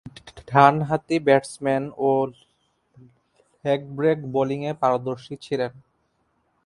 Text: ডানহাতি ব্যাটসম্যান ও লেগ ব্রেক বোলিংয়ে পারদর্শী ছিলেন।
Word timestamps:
ডানহাতি 0.47 1.17
ব্যাটসম্যান 1.27 1.83
ও 1.99 2.09
লেগ 3.65 3.81
ব্রেক 3.97 4.19
বোলিংয়ে 4.33 4.71
পারদর্শী 4.81 5.35
ছিলেন। 5.45 5.71